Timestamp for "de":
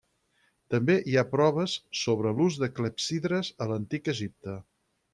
2.65-2.73